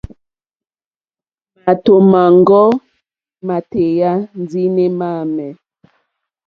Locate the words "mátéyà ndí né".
3.47-4.83